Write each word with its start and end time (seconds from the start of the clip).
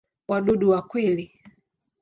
Wadudu 0.29 0.69
wa 0.69 0.81
kweli. 0.81 1.25